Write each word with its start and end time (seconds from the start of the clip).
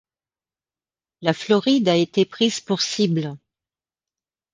La 1.21 1.31
Floride 1.31 1.87
a 1.87 1.95
été 1.95 2.25
prise 2.25 2.59
pour 2.59 2.81
cible. 2.81 3.37